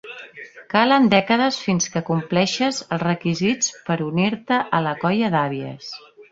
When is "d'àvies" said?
5.39-5.97